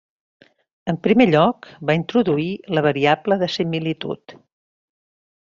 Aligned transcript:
En 0.93 0.97
primer 1.07 1.27
lloc, 1.31 1.67
va 1.89 1.97
introduir 1.99 2.47
la 2.79 2.85
variable 2.87 3.39
de 3.45 3.51
similitud. 3.59 4.37